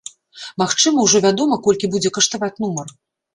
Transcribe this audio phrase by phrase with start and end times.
[0.61, 2.87] Магчыма, ужо вядома, колькі будзе каштаваць нумар?